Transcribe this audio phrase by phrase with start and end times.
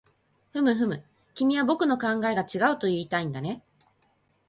[0.51, 1.03] ふむふむ、
[1.35, 3.61] 君は僕の考えが違うといいたいんだね